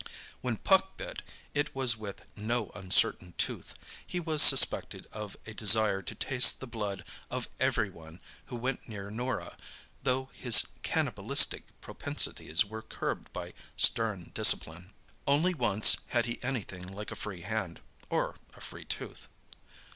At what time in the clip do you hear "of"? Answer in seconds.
5.11-5.37, 7.29-7.47